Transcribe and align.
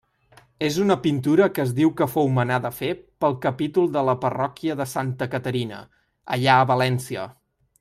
És 0.67 0.77
una 0.83 0.95
pintura 1.01 1.47
que 1.57 1.61
es 1.63 1.73
diu 1.79 1.91
que 1.99 2.07
fou 2.13 2.31
manada 2.37 2.71
fer 2.79 2.89
pel 3.25 3.37
capítol 3.45 3.93
de 3.99 4.03
la 4.09 4.17
parròquia 4.25 4.77
de 4.81 4.89
Santa 4.97 5.31
Caterina, 5.37 5.85
allà 6.39 6.57
a 6.63 6.67
València. 6.75 7.29